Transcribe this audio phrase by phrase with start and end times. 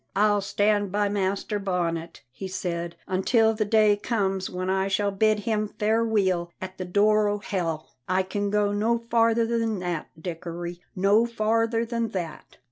[0.15, 5.41] "I'll stand by Master Bonnet," he said, "until the day comes when I shall bid
[5.41, 7.91] him fareweel at the door o' hell.
[8.09, 12.57] I can go no farther than that, Dickory, no farther than that!"